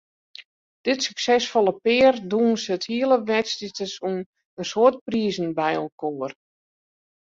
Dit 0.87 0.99
suksesfolle 1.07 1.73
pear 1.85 2.15
dûnse 2.31 2.69
it 2.75 2.83
hiele 2.91 3.17
wedstriidseizoen 3.29 4.17
in 4.59 4.67
soad 4.71 4.95
prizen 5.07 5.49
byinoar. 5.57 6.31